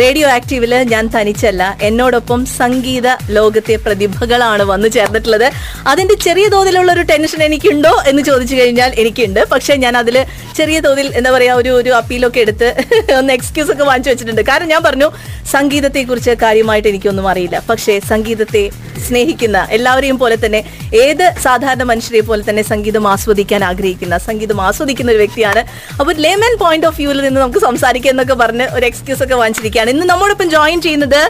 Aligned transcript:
Radio 0.00 0.28
ആക്റ്റീവിൽ 0.28 0.74
ഞാൻ 0.74 1.10
തനിച്ചല്ല 1.16 1.62
എന്നോടൊപ്പം 1.82 2.46
സംഗീത 2.46 3.08
ലോകത്തെ 3.30 3.76
പ്രതിഭകളാണ് 3.76 4.62
വന്നു 4.62 4.88
ചേർന്നിട്ടുള്ളത്. 4.88 5.48
അതിന്റെ 5.86 6.14
ചെറിയ 6.14 6.48
തോതിലുള്ള 6.48 6.92
ഒരു 6.92 7.02
ടെൻഷൻ 7.02 7.42
എനിക്കുണ്ടോ 7.42 8.02
എന്ന് 8.06 8.22
ചോദിച്ചു 8.22 8.56
കഴിഞ്ഞാൽ 8.56 8.92
എനിക്കുണ്ട്. 8.98 9.40
പക്ഷെ 9.52 9.74
ഞാൻ 9.74 9.96
അതിൽ 9.96 10.18
ചെറിയ 10.58 10.78
തോതിൽ 10.86 11.08
എന്താ 11.18 11.30
പറയാ 11.34 11.52
ഒരു 11.60 11.70
ഒരു 11.80 11.90
അപ്പീലൊക്കെ 12.00 12.40
എടുത്ത് 12.44 12.68
ഒന്ന് 13.18 13.32
എക്സ്ക്യൂസ് 13.36 13.70
ഒക്കെ 13.74 13.84
വാങ്ങിച്ചു 13.88 14.10
വെച്ചിട്ടുണ്ട്. 14.12 14.42
കാരണം 14.50 14.68
ഞാൻ 14.74 14.82
പറഞ്ഞു 14.86 15.08
സംഗീതത്തെ 15.52 16.02
കുറിച്ച് 16.10 16.32
കാര്യമായിട്ട് 16.44 16.88
എനിക്കൊന്നും 16.92 17.26
അറിയില്ല. 17.32 17.56
പക്ഷേ 17.70 17.94
സംഗീതത്തെ 18.12 18.64
സ്നേഹിക്കുന്ന 19.06 19.58
എല്ലാവരെയും 19.76 20.16
പോലെ 20.22 20.36
തന്നെ 20.44 20.60
ഏത് 21.04 21.24
സാധാരണ 21.44 21.84
മനുഷ്യരെ 21.90 22.20
പോലെ 22.28 22.42
തന്നെ 22.48 22.62
സംഗീതം 22.70 23.04
ആസ്വദിക്കാൻ 23.12 23.62
ആഗ്രഹിക്കുന്ന 23.70 24.16
സംഗീതം 24.28 24.58
ആസ്വദിക്കുന്ന 24.66 25.10
ഒരു 25.14 25.20
വ്യക്തിയാണ്. 25.22 25.62
അപ്പോൾ 26.00 26.12
ലേമൻ 26.24 26.52
പോയിന്റ് 26.62 26.86
ഓഫ് 26.90 26.96
വ്യൂവിൽ 27.00 27.20
നിന്ന് 27.26 27.40
നമുക്ക് 27.44 27.62
സംസാരിക്കാം 27.66 28.12
എന്നൊക്കെ 28.14 28.36
പറഞ്ഞ് 28.42 28.66
ഒരു 28.76 28.84
എക്സ്ക്യൂസ് 28.90 29.22
ഒക്കെ 29.24 29.36
വാങ്ങിച്ചിരിക്കുകയാണ്. 29.40 29.90
ഇന്ന് 29.94 30.06
നമ്മോടൊപ്പം 30.12 30.48
ജോയിൻ 30.56 30.80
ചെയ്യുന്നത് 30.86 31.20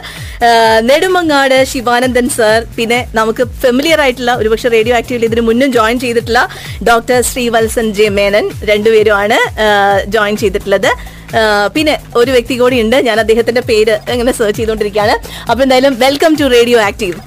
നെടുമങ്ങാട് 0.89 1.57
ശിവാനന്ദൻ 1.71 2.27
സർ 2.37 2.59
പിന്നെ 2.77 2.99
നമുക്ക് 3.19 3.43
ഫെമിലിയർ 3.63 3.99
ആയിട്ടുള്ള 4.05 4.31
ഒരുപക്ഷെ 4.41 4.69
റേഡിയോ 4.75 4.95
ആക്റ്റീവിൽ 4.99 5.25
ഇതിന് 5.29 5.43
മുന്നും 5.49 5.69
ജോയിൻ 5.77 5.97
ചെയ്തിട്ടുള്ള 6.05 6.41
ഡോക്ടർ 6.89 7.19
ശ്രീവത്സൻ 7.31 7.87
ജെ 7.99 8.07
മേനൻ. 8.19 8.47
രണ്ടുപേരുമാണ് 9.13 9.37
ജോയിൻ 10.13 10.35
ചെയ്തിട്ടുള്ളത്. 10.41 10.89
പിന്നെ 11.75 11.93
ഒരു 12.19 12.31
വ്യക്തി 12.35 12.55
കൂടി 12.61 12.77
ഉണ്ട് 12.83 12.97
ഞാൻ 13.07 13.17
അദ്ദേഹത്തിന്റെ 13.23 13.61
പേര് 13.69 13.95
ഇങ്ങനെ 14.13 14.33
സെർച്ച് 14.39 14.57
ചെയ്തുകൊണ്ടിരിക്കുകയാണ്. 14.59 15.15
അപ്പൊ 15.49 15.61
എന്തായാലും 15.65 15.93
വെൽക്കം 16.05 16.31
ടു 16.41 16.47
റേഡിയോ 16.55 16.79
ആക്റ്റീവ് 16.89 17.19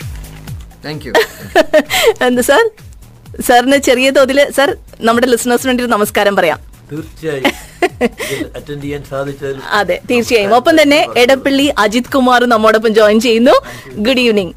എന്ത് 2.27 2.43
സാർ? 2.49 2.65
സാറിന് 3.47 3.79
ചെറിയ 3.89 4.09
തോതിൽ 4.19 4.39
സാർ 4.57 4.69
നമ്മുടെ 5.09 5.27
ലിസണേഴ്സിന് 5.33 5.71
വേണ്ടി 5.71 5.85
ഒരു 5.87 5.93
നമസ്കാരം 5.97 6.37
പറയാം. 6.37 6.59
തീർച്ചയായും. 6.93 7.45
അറ്റൻഡ് 8.57 8.83
ചെയ്യാൻ 8.85 9.03
സാധിച്ചതിൽ 9.11 9.59
അതെ 9.79 9.97
തീർച്ചയായും. 10.11 10.53
ഒപ്പം 10.59 10.75
തന്നെ 10.83 11.01
എടപ്പള്ളി 11.23 11.67
അജിത് 11.85 12.13
കുമാർ 12.15 12.41
നമ്മോടൊപ്പം 12.53 12.93
ജോയിൻ 12.99 13.19
ചെയ്യുന്നു. 13.27 13.55
ഗുഡ് 14.07 14.23
ഈവനിങ് 14.27 14.55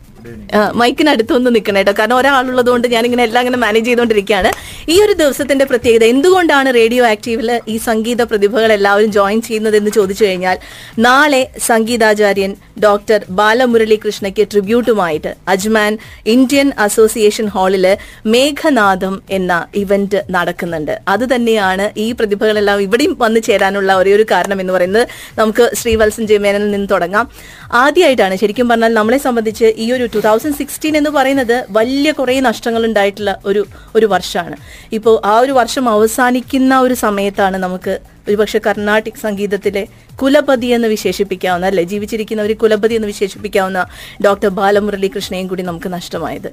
മൈക്കിനടുത്ത് 0.75 1.33
ഒന്ന് 1.33 1.55
നിൽക്കണം 1.55 1.77
കേട്ടോ. 1.77 1.93
കാരണം 1.99 2.15
ഒരാളുള്ളത് 2.15 2.69
കൊണ്ട് 2.69 2.87
ഞാൻ 2.87 3.05
ഇങ്ങനെ 3.05 3.23
എല്ലാം 3.23 3.41
ഇങ്ങനെ 3.41 3.57
മാനേജ് 3.57 3.85
ചെയ്തുകൊണ്ടിരിക്കുകയാണ്. 3.85 4.51
ഈ 4.89 5.01
ഒരു 5.01 5.13
ദിവസത്തിന്റെ 5.13 5.65
പ്രത്യേകത 5.65 6.03
എന്തുകൊണ്ടാണ് 6.03 6.73
റേഡിയോ 6.73 7.05
ആക്റ്റീവിൽ 7.05 7.61
ഈ 7.67 7.77
സംഗീത 7.77 8.21
പ്രതിഭകൾ 8.21 8.73
എല്ലാവരും 8.73 9.11
ജോയിൻ 9.11 9.41
ചെയ്യുന്നത് 9.41 9.75
എന്ന് 9.75 9.91
ചോദിച്ചു 9.91 10.25
കഴിഞ്ഞാൽ 10.25 10.57
നാളെ 10.99 11.51
സംഗീതാചാര്യൻ 11.67 12.55
ഡോക്ടർ 12.83 13.25
ബാലമുരളി 13.29 13.99
കൃഷ്ണയ്ക്ക് 14.05 14.47
ട്രിബ്യൂട്ടുമായിട്ട് 14.51 15.35
അജ്മാൻ 15.47 15.97
ഇന്ത്യൻ 16.25 16.71
അസോസിയേഷൻ 16.79 17.47
ഹാളിൽ 17.47 17.97
മേഘനാഥം 18.25 19.21
എന്ന 19.29 19.67
ഇവന്റ് 19.75 20.23
നടക്കുന്നുണ്ട്. 20.31 20.99
അത് 21.07 21.35
തന്നെയാണ് 21.35 21.89
ഈ 21.97 22.11
പ്രതിഭകളെല്ലാം 22.11 22.81
ഇവിടെയും 22.81 23.15
വന്നു 23.19 23.39
ചേരാനുള്ള 23.39 23.95
ഒരേ 23.95 24.13
ഒരു 24.13 24.25
കാരണം 24.31 24.61
എന്ന് 24.61 24.73
പറയുന്നത്. 24.73 25.07
നമുക്ക് 25.37 25.71
ശ്രീവത്സൻ 25.75 26.27
ജയമേനനിൽ 26.27 26.71
നിന്ന് 26.71 26.89
തുടങ്ങാം. 26.91 27.27
ആദ്യമായിട്ടാണ് 27.73 28.35
ശരിക്കും 28.35 28.69
പറഞ്ഞാൽ 28.69 28.93
നമ്മളെ 28.93 29.17
സംബന്ധിച്ച് 29.17 29.65
ഈ 29.65 29.91
ഒരു 29.91 30.08
ടൂ 30.15 30.19
തൗസൻഡ് 30.19 30.55
സിക്സ്റ്റീൻ 30.55 30.97
എന്ന് 30.97 31.09
പറയുന്നത് 31.09 31.65
വലിയ 31.69 32.11
കുറേ 32.11 32.39
നഷ്ടങ്ങൾ 32.39 32.85
ഉണ്ടായിട്ടുള്ള 32.85 33.39
ഒരു 33.45 33.65
ഒരു 33.95 34.05
വർഷമാണ്. 34.05 34.57
ഇപ്പോൾ 34.93 35.21
ആ 35.25 35.39
ഒരു 35.39 35.51
വർഷം 35.51 35.89
അവസാനിക്കുന്ന 35.89 36.79
ഒരു 36.79 36.93
സമയത്താണ് 36.93 37.57
നമുക്ക് 37.57 38.18
ഒരുപക്ഷെ 38.29 38.59
കർണാട്ടിക് 38.67 39.19
സംഗീതത്തിലെ 39.23 39.83
കുലപതി 40.21 40.67
എന്ന് 40.75 40.87
വിശേഷിപ്പിക്കാവുന്ന 40.87 41.65
അല്ലെ? 41.71 41.83
ജീവിച്ചിരിക്കുന്ന 41.91 42.41
ഒരു 42.47 42.55
കുലപതി 42.61 42.93
എന്ന് 42.97 43.07
വിശേഷിപ്പിക്കാവുന്ന 43.07 43.79
ഡോക്ടർ 44.25 44.49
ബാലമുരളി 44.59 45.09
കൃഷ്ണയും 45.15 45.47
കൂടി 45.47 45.63
നമുക്ക് 45.69 45.89
നഷ്ടമായത്. 45.93 46.49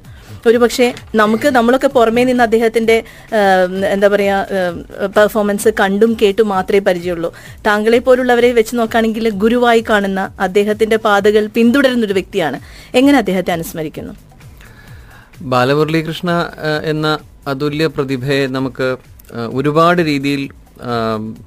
ഒരുപക്ഷെ 0.49 0.87
നമുക്ക് 1.15 1.49
നമ്മളൊക്കെ 1.57 1.89
പുറമേ 1.97 2.25
നിന്ന് 2.25 2.45
അദ്ദേഹത്തിന്റെ 2.45 2.97
എന്താ 3.95 4.09
പറയാ 4.09 4.37
പെർഫോമൻസ് 5.17 5.73
കണ്ടും 5.81 6.13
കേട്ടും 6.23 6.49
മാത്രമേ 6.49 6.83
പരിചയമുള്ളൂ. 6.89 7.31
താങ്കളെ 7.67 7.99
പോലുള്ളവരെ 7.99 8.51
വെച്ച് 8.53 8.75
നോക്കുകയാണെങ്കിൽ 8.79 9.29
ഗുരുവായി 9.45 9.85
കാണുന്ന 9.91 10.21
അദ്ദേഹത്തിന്റെ 10.41 10.99
പാതകൾ 11.07 11.47
പിന്തുടരുന്ന 11.57 12.07
ഒരു 12.07 12.17
വ്യക്തിയാണ്. 12.21 12.61
എങ്ങനെ 12.95 13.19
അദ്ദേഹത്തെ 13.19 13.53
അനുസ്മരിക്കുന്നു? 13.53 14.15
ബാലമുരളീകൃഷ്ണ 15.53 16.31
എന്ന 16.85 17.07
അതുല്യ 17.49 17.87
പ്രതിഭയെ 17.87 18.45
നമുക്ക് 18.47 18.87
ഒരുപാട് 19.59 20.01
രീതിയിൽ 20.03 20.43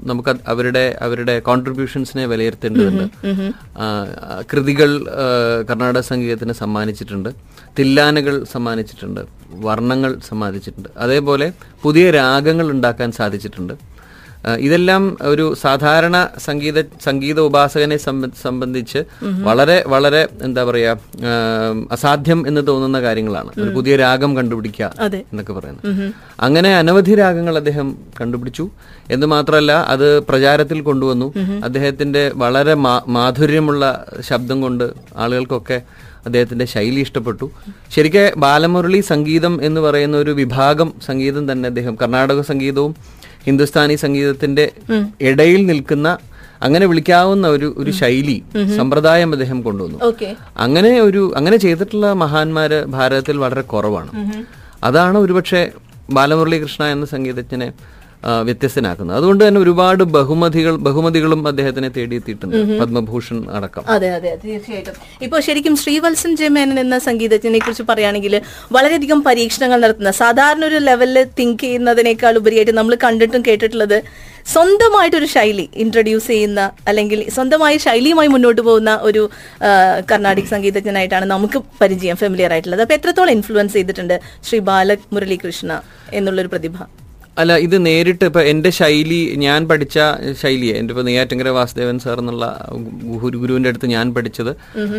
നമുക്ക് 0.03 0.35
അവരുടെ 0.47 0.97
അവരുടെ 1.01 1.39
കോൺട്രിബ്യൂഷൻസിനെ 1.39 2.25
വിലയിരുത്തേണ്ടതുണ്ട്. 2.25 3.05
കൃതികൾ 4.53 5.05
കർണാടക 5.69 6.01
സംഗീതത്തിന് 6.01 6.53
സമ്മാനിച്ചിട്ടുണ്ട്. 6.53 7.29
തില്ലാനകൾ 7.79 8.43
സമ്മാനിച്ചിട്ടുണ്ട്. 8.43 9.21
വർണങ്ങൾ 9.51 10.19
സമ്മാനിച്ചിട്ടുണ്ട്. 10.29 10.89
അതേപോലെ 10.97 11.53
പുതിയ 11.83 12.11
രാഗങ്ങൾ 12.11 12.71
ഉണ്ടാക്കാൻ 12.71 13.11
സാധിച്ചിട്ടുണ്ട്. 13.11 13.88
ഇതെല്ലാം 14.59 15.17
ഒരു 15.21 15.55
സാധാരണ 15.61 16.27
സംഗീത 16.37 16.81
സംഗീത 16.81 17.39
ഉപാസകനെ 17.39 17.97
സംബന്ധിച്ച് 18.43 19.03
വളരെ 19.23 19.83
വളരെ 19.87 20.27
എന്താ 20.41 20.63
പറയാ 20.63 20.95
അസാധ്യം 21.91 22.47
എന്ന് 22.47 22.67
തോന്നുന്ന 22.67 23.01
കാര്യങ്ങളാണ്. 23.01 23.61
ഒരു 23.61 23.69
പുതിയ 23.69 23.95
രാഗം 23.95 24.37
കണ്ടുപിടിക്കുക 24.37 24.91
എന്നൊക്കെ 25.13 25.53
പറയുന്നത്. 25.53 26.13
അങ്ങനെ 26.39 26.75
അനവധി 26.77 27.15
രാഗങ്ങൾ 27.15 27.57
അദ്ദേഹം 27.57 27.97
കണ്ടുപിടിച്ചു. 28.21 28.69
എന്ന് 29.09 29.27
മാത്രമല്ല 29.27 29.71
അത് 29.71 30.19
പ്രചാരത്തിൽ 30.19 30.81
കൊണ്ടുവന്നു. 30.81 31.33
അദ്ദേഹത്തിന്റെ 31.63 32.31
വളരെ 32.35 32.73
മാധുര്യമുള്ള 33.07 34.05
ശബ്ദം 34.21 34.61
കൊണ്ട് 34.61 34.93
ആളുകൾക്കൊക്കെ 35.17 35.81
അദ്ദേഹത്തിന്റെ 36.25 36.65
ശൈലി 36.65 36.99
ഇഷ്ടപ്പെട്ടു. 36.99 37.51
ശരിക്കും 37.95 38.39
ബാലമുരളി 38.39 38.99
സംഗീതം 38.99 39.63
എന്ന് 39.63 39.81
പറയുന്ന 39.81 40.17
ഒരു 40.17 40.31
വിഭാഗം 40.31 40.93
സംഗീതം 41.05 41.51
തന്നെ 41.51 41.67
അദ്ദേഹം 41.67 41.95
കർണാടക 42.01 42.41
സംഗീതവും 42.41 42.95
ഹിന്ദുസ്ഥാനി 43.45 43.95
സംഗീതത്തിന്റെ 43.95 44.65
ഇടയിൽ 45.21 45.61
നിൽക്കുന്ന 45.65 46.07
അങ്ങനെ 46.61 46.85
വിളിക്കാവുന്ന 46.85 47.47
ഒരു 47.47 47.67
ഒരു 47.77 47.91
ശൈലി 47.91 48.37
സമ്പ്രദായം 48.77 49.31
അദ്ദേഹം 49.31 49.59
കൊണ്ടുവന്നു. 49.61 49.99
അങ്ങനെ 50.57 50.91
ഒരു 51.01 51.21
അങ്ങനെ 51.35 51.57
ചെയ്തിട്ടുള്ള 51.57 52.07
മഹാന്മാര് 52.23 52.79
ഭാരതത്തിൽ 52.95 53.37
വളരെ 53.37 53.61
കുറവാണ്. 53.73 54.11
അതാണ് 54.83 55.17
ഒരുപക്ഷെ 55.17 55.61
ബാലമുരളീകൃഷ്ണ 56.11 56.83
എന്ന 56.85 57.05
സംഗീതജ്ഞനെ 57.05 57.69
വ്യത്യസ്തനാക്കുന്നത്. 58.47 59.17
അതുകൊണ്ട് 59.17 59.41
തന്നെ 59.47 59.59
ഒരുപാട് 59.65 60.03
ബഹുമതികൾ 60.15 60.73
ബഹുമതികളും 60.87 61.41
അദ്ദേഹത്തിനെ 61.51 61.89
തേടിയെത്തിയിട്ടുണ്ട്. 61.97 62.55
പത്മഭൂഷൺ 62.79 63.37
അടക്കം. 63.57 63.83
അതെ 63.95 64.09
അതെ 64.17 64.31
തീർച്ചയായിട്ടും. 64.45 64.95
ഇപ്പോൾ 65.25 65.39
ശരിക്കും 65.47 65.75
ശ്രീവത്സൻ 65.81 66.33
ജയമേനൻ 66.41 66.79
എന്ന 66.85 66.97
സംഗീതജ്ഞനെ 67.07 67.59
കുറിച്ച് 67.65 67.85
പറയുകയാണെങ്കിൽ 67.91 68.35
വളരെയധികം 68.77 69.21
പരീക്ഷണങ്ങൾ 69.27 69.79
നടത്തുന്ന 69.85 70.11
സാധാരണ 70.23 70.65
ഒരു 70.71 70.79
ലെവലിൽ 70.89 71.23
തിങ്ക് 71.39 71.63
ചെയ്യുന്നതിനേക്കാൾ 71.65 72.35
ഉപരിയായിട്ട് 72.41 72.75
നമ്മൾ 72.79 72.95
കണ്ടിട്ടും 73.05 73.41
കേട്ടിട്ടുള്ളത് 73.47 73.97
സ്വന്തമായിട്ടൊരു 74.53 75.27
ശൈലി 75.35 75.69
ഇൻട്രൊഡ്യൂസ് 75.83 76.27
ചെയ്യുന്ന 76.27 76.61
അല്ലെങ്കിൽ 76.87 77.19
സ്വന്തമായ 77.35 77.73
ശൈലിയുമായി 77.87 78.29
മുന്നോട്ട് 78.35 78.61
പോകുന്ന 78.61 78.91
ഒരു 79.09 79.23
കർണാടിക് 80.11 80.51
സംഗീതജ്ഞനായിട്ടാണ് 80.53 81.25
നമുക്ക് 81.25 81.59
പരിചയം 81.81 82.17
ഫെമിലിയർ 82.17 82.51
ആയിട്ടുള്ളത്. 82.51 82.81
അപ്പൊ 82.81 82.95
എത്രത്തോളം 82.95 83.31
ഇൻഫ്ലുവൻസ് 83.31 83.73
ചെയ്തിട്ടുണ്ട് 83.73 84.15
ശ്രീ 84.47 84.59
ബാലക് 84.71 85.05
മുരളീകൃഷ്ണ 85.13 85.81
എന്നുള്ളൊരു 86.13 86.47
പ്രതിഭ? 86.55 86.77
അല്ല 87.39 87.53
ഇത് 87.57 87.75
നേരിട്ട് 87.85 88.25
ഇപ്പൊ 88.25 88.41
എന്റെ 88.43 88.69
ശൈലി 88.71 89.19
ഞാൻ 89.37 89.59
പഠിച്ച 89.67 89.97
ശൈലിയെ 90.41 90.73
എന്റെ 90.73 90.91
ഇപ്പൊ 90.91 91.03
നെയ്യാറ്റിങ്കര 91.03 91.49
വാസുദേവൻ 91.49 91.97
സാർ 91.99 92.17
എന്നുള്ള 92.19 92.45
ഗുരു 93.15 93.37
ഗുരുവിന്റെ 93.37 93.69
അടുത്ത് 93.69 93.87
ഞാൻ 93.87 94.07
പഠിച്ചത് 94.13 94.51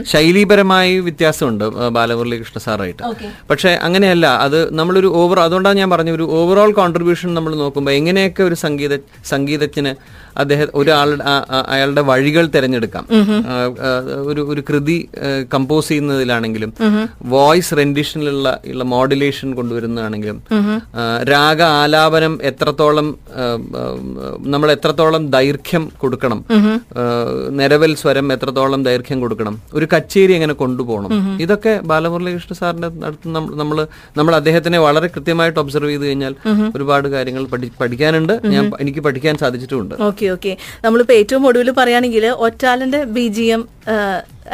ശൈലീപരമായി 0.04 0.94
വ്യത്യാസമുണ്ട് 0.98 1.64
ബാലമുരളീകൃഷ്ണ 1.90 2.60
സാറായിട്ട് 2.60 3.02
പക്ഷെ 3.50 3.72
അങ്ങനെയല്ല 3.82 4.26
അത് 4.42 4.58
നമ്മളൊരു 4.74 5.10
ഓവർ 5.14 5.38
അതുകൊണ്ടാണ് 5.38 5.78
ഞാൻ 5.78 5.90
പറഞ്ഞ 5.90 6.12
ഒരു 6.12 6.26
ഓവറോൾ 6.32 6.72
കോൺട്രിബ്യൂഷൻ 6.72 7.30
നമ്മൾ 7.34 7.54
നോക്കുമ്പോൾ 7.56 7.92
എങ്ങനെയൊക്കെ 7.92 8.42
ഒരു 8.42 8.58
സംഗീത 8.64 8.96
സംഗീതജ്ഞന് 9.24 9.94
അദ്ദേഹം 10.38 10.68
ഒരാളുടെ 10.74 11.24
അയാളുടെ 11.68 12.00
വഴികൾ 12.00 12.46
തിരഞ്ഞെടുക്കാം. 12.46 13.06
ഒരു 14.26 14.40
ഒരു 14.40 14.62
കൃതി 14.68 15.08
കമ്പോസ് 15.54 15.88
ചെയ്യുന്നതിലാണെങ്കിലും 15.88 16.72
വോയിസ് 17.22 17.76
റെൻഡിഷനിലുള്ള 17.76 18.60
ഉള്ള 18.66 18.84
മോഡുലേഷൻ 18.84 19.54
കൊണ്ടുവരുന്നതാണെങ്കിലും 19.54 20.42
രാഗ 21.30 21.62
ആലാപനം 21.62 22.38
എത്രത്തോളം 22.42 23.18
നമ്മൾ 24.40 24.72
എത്രത്തോളം 24.72 25.30
ദൈർഘ്യം 25.30 25.92
കൊടുക്കണം 26.00 26.44
നിരവൽ 27.50 27.94
സ്വരം 27.94 28.32
എത്രത്തോളം 28.32 28.84
ദൈർഘ്യം 28.84 29.20
കൊടുക്കണം 29.20 29.62
ഒരു 29.74 29.88
കച്ചേരി 29.94 30.32
എങ്ങനെ 30.32 30.54
കൊണ്ടുപോകണം 30.54 31.40
ഇതൊക്കെ 31.40 31.80
ബാലമുരളികൃഷ്ണ 31.84 32.54
സാറിന്റെ 32.54 32.88
അടുത്ത് 33.06 33.28
നമ്മൾ 33.28 33.86
നമ്മൾ 34.16 34.34
അദ്ദേഹത്തിനെ 34.34 34.78
വളരെ 34.78 35.06
കൃത്യമായിട്ട് 35.06 35.60
ഒബ്സർവ് 35.60 35.90
ചെയ്ത് 35.90 36.06
കഴിഞ്ഞാൽ 36.06 36.34
ഒരുപാട് 36.76 37.08
കാര്യങ്ങൾ 37.08 37.46
പഠിക്കാനുണ്ട്. 37.80 38.46
ഞാൻ 38.46 38.72
എനിക്ക് 38.80 39.00
പഠിക്കാൻ 39.00 39.38
സാധിച്ചിട്ടുമുണ്ട്. 39.38 39.94
Okay 40.20 40.30
okay. 40.36 40.52
നമ്മളിപ്പോ 40.84 41.14
ഏറ്റവും 41.20 41.42
ഒടുവിൽ 41.48 41.68
പറയുകയാണെങ്കിൽ 41.78 42.24
ഒറ്റാലിന്റെ 42.46 42.98
ബി 43.16 43.26
ജി 43.36 43.46
എം 43.56 43.62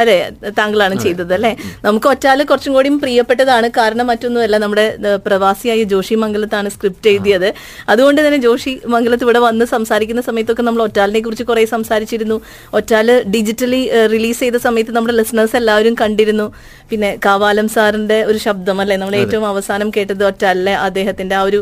അല്ലെ 0.00 0.16
താങ്കളാണ് 0.58 0.94
ചെയ്തത് 1.02 1.32
അല്ലെ? 1.36 1.50
നമുക്ക് 1.84 2.08
ഒറ്റാൽ 2.10 2.38
കുറച്ചും 2.48 2.72
കൂടി 2.76 2.88
പ്രിയപ്പെട്ടതാണ്. 3.02 3.66
കാരണം 3.78 4.06
മറ്റൊന്നുമല്ല 4.10 4.56
നമ്മുടെ 4.64 4.84
പ്രവാസിയായ 5.26 5.84
ജോഷി 5.92 6.14
മംഗലത്താണ് 6.22 6.68
സ്ക്രിപ്റ്റ് 6.74 7.08
എഴുതിയത്. 7.12 7.46
അതുകൊണ്ട് 7.92 8.20
തന്നെ 8.26 8.38
ജോഷി 8.46 8.72
മംഗലത്ത് 8.94 9.24
ഇവിടെ 9.26 9.40
വന്ന് 9.46 9.64
സംസാരിക്കുന്ന 9.72 10.22
സമയത്തൊക്കെ 10.28 10.64
നമ്മൾ 10.68 10.82
ഒറ്റാലിനെ 10.86 11.20
കുറിച്ച് 11.26 11.46
കുറെ 11.50 11.64
സംസാരിച്ചിരുന്നു. 11.74 12.36
ഒറ്റാൽ 12.80 13.10
ഡിജിറ്റലി 13.34 13.80
റിലീസ് 14.14 14.40
ചെയ്ത 14.44 14.60
സമയത്ത് 14.66 14.94
നമ്മുടെ 14.96 15.16
ലിസണേഴ്സ് 15.20 15.56
എല്ലാവരും 15.60 15.96
കണ്ടിരുന്നു. 16.02 16.46
പിന്നെ 16.90 17.10
കാവാലം 17.26 17.68
സാറിന്റെ 17.76 18.18
ഒരു 18.30 18.38
ശബ്ദം 18.46 18.76
അല്ലെ? 18.84 18.96
നമ്മൾ 19.02 19.16
ഏറ്റവും 19.22 19.46
അവസാനം 19.52 19.90
കേട്ടത് 19.96 20.24
ഒറ്റാലിലെ 20.30 20.76
അദ്ദേഹത്തിന്റെ 20.86 21.36
ആ 21.40 21.44
ഒരു 21.50 21.60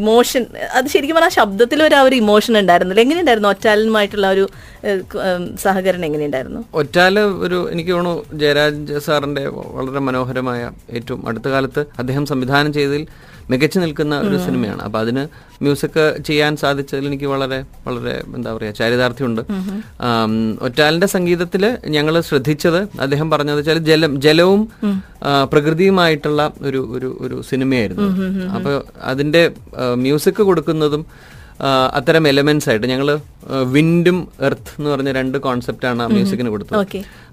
ഇമോഷൻ 0.00 0.42
അത് 0.78 0.88
ശരിക്കും 0.94 1.16
പറഞ്ഞാൽ 1.18 1.34
ശബ്ദത്തിൽ 1.40 1.78
ഒരു 1.88 1.96
ആ 2.00 2.02
ഒരു 2.08 2.16
ഇമോഷൻ 2.24 2.54
ഉണ്ടായിരുന്നില്ല. 2.62 3.02
എങ്ങനെയുണ്ടായിരുന്നു 3.06 3.45
ഒറ്റാലുമായിട്ടുള്ള 3.50 4.26
ഒരു 4.36 4.44
സഹകരണം 5.64 6.06
എങ്ങനെയുണ്ടായിരുന്നു? 6.08 6.60
ഒറ്റാൽ 6.80 7.14
ഒരു 7.46 7.58
എനിക്ക് 7.72 7.92
തോന്നുന്നു 7.96 8.38
ജയരാജ് 8.42 8.98
സാറിന്റെ 9.06 9.44
വളരെ 9.76 10.02
മനോഹരമായ 10.08 10.60
ഏറ്റവും 10.98 11.22
അടുത്ത 11.28 11.48
കാലത്ത് 11.54 11.84
അദ്ദേഹം 11.98 12.26
സംവിധാനം 12.32 12.72
ചെയ്തതിൽ 12.78 13.04
മികച്ചു 13.50 13.78
നിൽക്കുന്ന 13.78 14.14
ഒരു 14.28 14.36
സിനിമയാണ്. 14.44 14.80
അപ്പൊ 14.86 14.98
അതിന് 14.98 15.22
മ്യൂസിക് 15.64 16.00
ചെയ്യാൻ 16.28 16.52
സാധിച്ചതിൽ 16.62 17.04
എനിക്ക് 17.10 17.28
വളരെ 17.32 17.58
വളരെ 17.86 18.14
എന്താ 18.36 18.50
പറയാ 18.56 18.72
ചാരിതാർത്ഥ്യമുണ്ട്. 18.78 19.42
ഒറ്റാലിന്റെ 20.66 21.08
സംഗീതത്തിൽ 21.14 21.64
ഞങ്ങൾ 21.96 22.14
ശ്രദ്ധിച്ചത് 22.30 22.80
അദ്ദേഹം 23.04 23.28
പറഞ്ഞത് 23.34 23.58
വെച്ചാൽ 23.60 23.80
ജലം 23.90 24.12
ജലവും 24.26 24.62
പ്രകൃതിയുമായിട്ടുള്ള 25.52 26.42
ഒരു 26.68 26.82
ഒരു 26.96 27.10
ഒരു 27.26 27.38
സിനിമയായിരുന്നു. 27.50 28.08
അപ്പൊ 28.56 28.72
അതിന്റെ 29.12 29.44
മ്യൂസിക് 30.04 30.42
കൊടുക്കുന്നതും 30.50 31.04
അത്തരം 31.92 32.28
എലമെന്റ്സ് 32.28 32.68
ആയിട്ട് 32.68 32.86
ഞങ്ങൾ 32.86 33.18
വിൻഡും 33.64 34.28
എർത്ത് 34.40 34.70
എന്ന് 34.78 34.90
പറഞ്ഞ 34.90 35.12
രണ്ട് 35.12 35.38
കോൺസെപ്റ്റാണ് 35.38 36.02
ആ 36.02 36.06
മ്യൂസിക്കിന് 36.06 36.48
കൊടുത്തത്. 36.48 36.78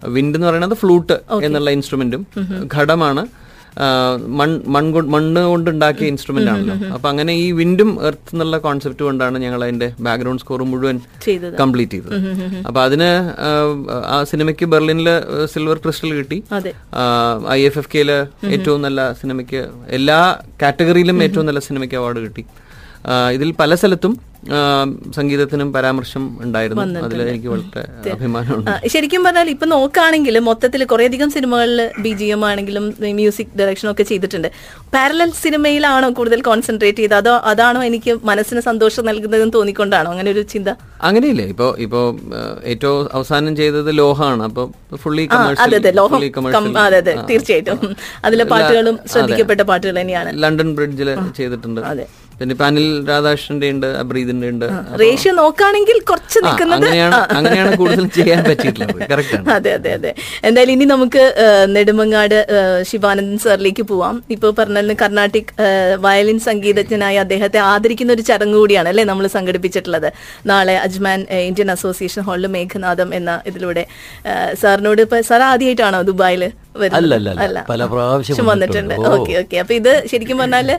വിൻഡ് 0.05 0.37
എന്ന് 0.37 0.47
പറയുന്നത് 0.47 0.73
ഫ്ലൂട്ട് 0.73 1.13
എന്നുള്ള 1.45 1.69
ഇൻസ്ട്രുമെന്റും 1.69 2.27
ഘടമാണ്. 2.75 3.27
മണ്ണ് 3.79 4.33
മൺ 4.37 4.61
മൺ 4.67 4.91
കൊ- 4.91 5.05
മണ്ണ് 5.05 5.41
കൊണ്ടുണ്ടാക്കിയ 5.41 6.07
ഇൻസ്ട്രുമെന്റ് 6.07 6.51
ആണല്ലോ. 6.51 6.75
അപ്പൊ 6.93 7.09
അങ്ങനെ 7.09 7.33
ഈ 7.33 7.51
വിൻഡും 7.51 8.07
എർത്ത് 8.07 8.29
എന്നുള്ള 8.33 8.57
കോൺസെപ്റ്റ് 8.57 9.03
കൊണ്ടാണ് 9.03 9.39
ഞങ്ങൾ 9.39 9.63
അതിന്റെ 9.63 9.93
ബാക്ക്ഗ്രൗണ്ട് 9.99 10.41
സ്കോർ 10.41 10.63
മുഴുവൻ 10.63 10.99
കംപ്ലീറ്റ് 11.59 11.91
ചെയ്തത്. 11.91 12.15
അപ്പൊ 12.67 12.81
അതിന് 12.81 13.31
ആ, 14.05 14.23
സിനിമയ്ക്ക് 14.23 14.65
ബെർലിനിൽ 14.65 15.07
സിൽവർ 15.45 15.77
ക്രിസ്റ്റൽ 15.77 16.13
കിട്ടി. 16.13 16.43
ഐ 17.49 17.61
എഫ് 17.65 17.77
എഫ് 17.77 17.89
കെയിൽ 17.95 18.11
ഏറ്റവും 18.45 18.81
നല്ല 18.81 19.11
സിനിമയ്ക്ക് 19.13 19.67
എല്ലാ 19.87 20.37
കാറ്റഗറിയിലും 20.61 21.23
ഏറ്റവും 21.23 21.45
നല്ല 21.45 21.59
സിനിമയ്ക്ക് 21.59 21.95
അവാർഡ് 21.95 22.19
കിട്ടി. 22.19 22.45
ഇതിൽ 23.37 23.49
പല 23.63 23.75
സ്ഥലത്തും 23.81 24.13
സംഗീതത്തിനും 25.17 25.67
പരാമർശം 25.73 26.23
ഉണ്ടായിരുന്നു. 26.45 26.99
അതിൽ 27.07 27.19
എനിക്ക് 27.31 27.49
വളരെ 27.51 27.83
അഭിമാനമുണ്ട്. 28.13 28.71
ശരിക്കും 28.93 29.21
പറഞ്ഞാൽ 29.25 29.49
ഇപ്പൊ 29.53 29.65
നോക്കുകയാണെങ്കിൽ 29.73 30.35
മൊത്തത്തിൽ 30.47 30.81
കുറേയധികം 30.91 31.29
സിനിമകളിൽ 31.35 31.79
ബി 32.05 32.11
ജി 32.19 32.27
എം 32.35 32.41
ആണെങ്കിലും 32.49 32.85
മ്യൂസിക് 33.19 33.53
ഡയറക്ഷൻ 33.59 33.87
ഒക്കെ 33.91 34.03
ചെയ്തിട്ടുണ്ട്. 34.09 34.49
പാരലൽ 34.95 35.29
സിനിമയിലാണോ 35.43 36.09
കൂടുതൽ 36.17 36.41
കോൺസെൻട്രേറ്റ് 36.49 37.01
ചെയ്തത്? 37.03 37.17
അതോ 37.21 37.35
അതാണോ 37.51 37.83
എനിക്ക് 37.89 38.13
മനസ്സിന് 38.31 38.63
സന്തോഷം 38.69 39.05
നൽകുന്നതെന്ന് 39.09 39.55
തോന്നിക്കൊണ്ടാണോ? 39.57 40.09
അങ്ങനെ 40.15 40.31
ഒരു 40.35 40.43
ചിന്ത. 40.53 40.69
അങ്ങനെയില്ലേ? 41.09 41.45
ഇപ്പോ 41.53 41.69
ഇപ്പോ 41.85 42.01
ഏറ്റവും 42.73 42.99
അവസാനം 43.19 43.55
ചെയ്തത് 43.61 43.91
ലോഹമാണ് 44.01 44.43
അപ്പൊ 44.49 44.65
ഫുള്ളി 45.03 45.25
അതെ 45.67 46.99
അതെ. 47.03 47.15
തീർച്ചയായിട്ടും. 47.31 47.79
അതിലെ 48.25 48.47
പാട്ടുകളും 48.53 48.97
ശ്രദ്ധിക്കപ്പെട്ട 49.13 49.61
പാട്ടുകൾ 49.71 49.95
തന്നെയാണ്. 50.01 50.31
ലണ്ടൻ 50.43 50.69
ബ്രിഡ്ജിൽ 50.79 51.11
ചെയ്തിട്ടുണ്ട്. 51.39 51.81
അതെ. 51.93 52.07
പിന്നെ 52.39 52.53
ഇപ്പൊ 52.55 52.65
അനിൽ 52.67 52.85
രാധാകൃഷ്ണന്റെ 53.09 53.67
ഉണ്ട് 53.73 53.87
അബ്രീദിന്റെ 54.01 54.47
ഉണ്ട്. 54.53 54.65
റേഷ്യോ 55.01 55.33
നോക്കുകയാണെങ്കിൽ 55.39 55.97
കുറച്ച് 56.09 56.39
നിൽക്കുന്നത് 56.45 56.87
അങ്ങനെയാണ് 57.37 57.71
കൂടുതൽ 57.81 58.05
ചെയ്യാൻ 58.17 58.41
പറ്റിയിട്ടുള്ളത്. 58.49 59.01
അതെ 59.55 59.71
അതെ 59.77 59.91
അതെ. 59.97 60.11
എന്തായാലും 60.47 60.73
ഇനി 60.75 60.85
നമുക്ക് 60.93 61.23
നെടുമങ്ങാട് 61.75 62.37
ശിവാനന്ദൻ 62.91 63.37
സാറിലേക്ക് 63.45 63.83
പോവാം. 63.91 64.15
ഇപ്പൊ 64.35 64.47
പറഞ്ഞ 64.59 64.71
കർണാട്ടിക് 65.03 65.51
വയലിൻ 66.05 66.39
സംഗീതജ്ഞനായ 66.47 67.15
അദ്ദേഹത്തെ 67.25 67.59
ആദരിക്കുന്ന 67.71 68.11
ഒരു 68.17 68.25
ചടങ്ങ് 68.29 68.57
കൂടിയാണ് 68.61 68.89
അല്ലെ 68.93 69.03
നമ്മൾ 69.11 69.27
സംഘടിപ്പിച്ചിട്ടുള്ളത്. 69.37 70.09
നാളെ 70.51 70.75
അജ്മാൻ 70.85 71.19
ഇന്ത്യൻ 71.49 71.71
അസോസിയേഷൻ 71.75 72.23
ഹാളിൽ 72.29 72.47
മേഘനാഥം 72.57 73.09
എന്ന 73.19 73.31
ഇതിലൂടെ 73.51 73.85
സാറിനോട് 74.61 75.01
ഇപ്പൊ 75.05 75.19
സാർ 75.31 75.41
ആദ്യമായിട്ടാണോ 75.51 76.01
ദുബായിൽ 76.11 76.43
അല്ല. 77.45 77.59
പല 77.71 77.85
പ്രാവശ്യം 77.93 78.47
വന്നിട്ടുണ്ട്. 78.51 78.93
Okay 79.13 79.33
okay. 79.41 79.57
അപ്പൊ 79.63 79.73
ഇത് 79.79 79.91
ശരിക്കും 80.11 80.37
പറഞ്ഞാൽ 80.41 80.69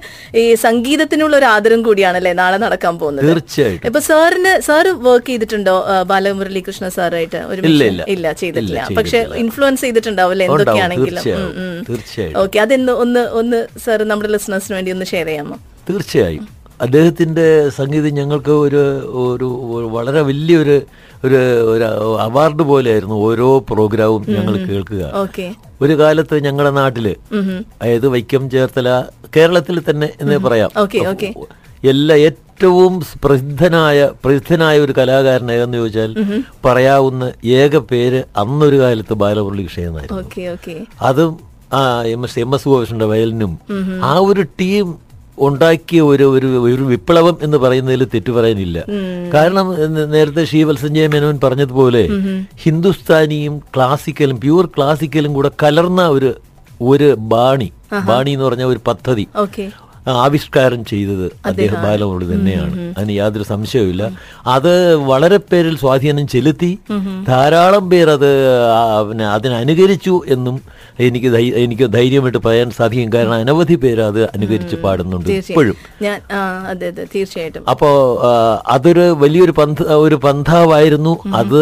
ഈ 0.43 0.45
സംഗീതത്തിനുള്ള 0.67 1.35
ഒരു 1.41 1.49
ആദരം 1.55 1.83
കൂടിയാണല്ലേ 1.89 2.33
നാളെ 2.43 2.59
നടക്കാൻ 2.65 2.95
പോകുന്നത്? 3.03 3.27
തീർച്ചയായിട്ടും. 3.31 3.87
ഇപ്പൊ 3.91 4.03
സാറിന് 4.09 4.55
സാറ് 4.69 4.93
വർക്ക് 5.09 5.29
ചെയ്തിട്ടുണ്ടോ? 5.33 5.77
ബാലമുരളി 6.13 6.63
കൃഷ്ണ 6.69 6.89
സാറായിട്ട് 6.99 7.41
ഒരു 7.53 7.61
ഇല്ല, 8.15 8.27
ചെയ്തിട്ടില്ല. 8.43 8.81
പക്ഷെ 8.99 9.21
ഇൻഫ്ലുവൻസ് 9.45 9.83
ചെയ്തിട്ടുണ്ടാവില്ലേ 9.87 10.47
അല്ലെ 10.49 10.61
എന്തൊക്കെയാണെങ്കിലും. 10.63 11.23
ഓക്കെ 12.45 12.59
അതെന്ന് 12.65 12.95
ഒന്ന് 13.05 13.25
ഒന്ന് 13.43 13.61
സാർ 13.87 14.01
നമ്മുടെ 14.13 14.33
ലിസണേഴ്സിന് 14.37 14.77
വേണ്ടി 14.79 14.93
ഒന്ന് 14.97 15.09
ഷെയർ 15.13 15.29
ചെയ്യാമോ? 15.31 15.59
തീർച്ചയായും. 15.91 16.45
അദ്ദേഹത്തിന്റെ 16.81 17.47
സംഗീതം 17.77 18.13
ഞങ്ങൾക്ക് 18.15 18.55
ഒരു 18.65 18.81
ഒരു 19.25 19.49
വളരെ 19.93 20.21
വലിയൊരു 20.23 20.77
ഒരു 21.25 21.39
ഒരു 21.73 21.85
അവാർഡ് 22.21 22.63
പോലെയായിരുന്നു 22.63 23.17
ഓരോ 23.27 23.49
പ്രോഗ്രാമും 23.71 24.23
ഞങ്ങൾ 24.31 24.55
കേൾക്കുക. 24.65 25.03
ഒരു 25.81 25.95
കാലത്ത് 25.99 26.35
ഞങ്ങളുടെ 26.43 26.73
നാട്ടിൽ 26.77 27.07
അതായത് 27.37 28.07
വൈക്കം 28.09 28.51
ചേർത്തല 28.51 28.89
കേരളത്തിൽ 29.37 29.77
തന്നെ 29.89 30.09
എന്ന് 30.21 30.37
പറയാം. 30.47 30.71
എല്ലാ 31.83 32.15
ഏറ്റവും 32.27 32.93
പ്രസിദ്ധനായ 33.25 33.97
പ്രസിദ്ധനായ 34.23 34.77
ഒരു 34.81 34.93
കലാകാരൻ 34.93 35.51
ഏതെന്ന് 35.53 35.79
ചോദിച്ചാൽ 35.79 36.11
പറയാവുന്ന 36.65 37.25
ഏക 37.55 37.79
പേര് 37.91 38.21
അന്നൊരു 38.37 38.79
കാലത്ത് 38.81 39.15
ബാലമുരളി 39.15 39.67
ഓക്കെ 40.19 40.77
അതും 41.03 41.33
ആ 41.73 41.81
എം 42.07 42.25
എസ് 42.25 42.39
എം 42.39 42.55
എസ് 42.55 42.69
ഗോവിഷ്ണന്റെ 42.69 43.07
വയലിനും 43.07 43.53
ആ 44.03 44.13
ഒരു 44.21 44.43
ടീം 44.61 44.89
ഉണ്ടാക്കിയ 45.39 46.01
ഒരു 46.01 46.25
ഒരു 46.37 46.49
ഒരു 46.61 46.83
വിപ്ലവം 46.83 47.37
എന്ന് 47.43 47.57
പറയുന്നതിൽ 47.57 48.05
തെറ്റു 48.15 48.33
പറയാനില്ല. 48.33 48.79
കാരണം 49.35 49.67
നേരത്തെ 50.11 50.45
ശ്രീ 50.45 50.63
വത്സഞ്ജയ 50.63 51.07
മേനോൻ 51.07 51.41
പറഞ്ഞതുപോലെ 51.45 52.03
ഹിന്ദുസ്ഥാനിയും 52.65 53.59
ക്ലാസിക്കലും 53.77 54.41
പ്യൂർ 54.41 54.67
ക്ലാസിക്കലും 54.77 55.35
കൂടെ 55.35 55.51
കലർന്ന 55.63 56.09
ഒരു 56.09 56.35
ഒരു 56.81 57.15
ബാണി. 57.19 57.73
ബാണി 58.07 58.31
എന്ന് 58.31 58.45
പറഞ്ഞ 58.45 58.65
ഒരു 58.65 58.81
പദ്ധതി. 58.87 59.27
ആവിഷ്കാരം 60.07 60.85
ചെയ്തത് 60.85 61.33
അദ്ദേഹം 61.47 61.83
ബാലമുരളി 61.83 62.27
തന്നെയാണ്. 62.33 62.95
അതിന് 62.99 63.13
യാതൊരു 63.13 63.45
സംശയവുമില്ല. 63.45 64.11
അത് 64.47 64.95
വളരെ 64.95 65.37
പേരിൽ 65.37 65.77
സ്വാധീനം 65.77 66.27
ചെലുത്തി. 66.27 66.79
ധാരാളം 67.29 67.91
പേർ 67.91 68.11
അത് 68.11 68.31
പിന്നെ 69.09 69.27
അതിനനുകരിച്ചു 69.27 70.21
എന്നും 70.29 70.63
എനിക്ക് 71.01 71.29
എനിക്ക് 71.37 71.93
ധൈര്യമായിട്ട് 71.93 72.39
പറയാൻ 72.39 72.71
സാധിക്കും. 72.71 73.13
കാരണം 73.13 73.33
അനവധി 73.33 73.75
പേര് 73.75 74.01
അത് 74.01 74.23
അനുകരിച്ച് 74.25 74.77
പാടുന്നുണ്ട് 74.77 75.31
ഇപ്പോഴും. 75.31 75.77
തീർച്ചയായിട്ടും. 77.15 77.65
അപ്പോ 77.71 77.91
അതൊരു 78.67 79.17
വലിയൊരു 79.19 79.53
പന്ഥ 79.53 79.83
ഒരു 79.83 80.15
പന്ഥാവായിരുന്നു 80.15 81.19
അത് 81.35 81.59